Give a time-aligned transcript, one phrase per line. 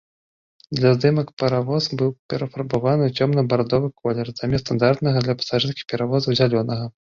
[0.77, 6.93] Для здымак паравоз быў перафарбаваны ў цёмна-бардовы колер, замест стандартнага для пасажырскіх паравозаў зялёнага.